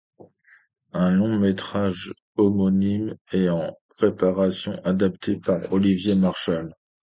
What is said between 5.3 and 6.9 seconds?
par Olivier Marchal.